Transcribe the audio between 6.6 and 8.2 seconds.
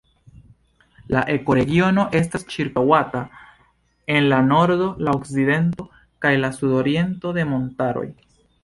sudoriento de montaroj.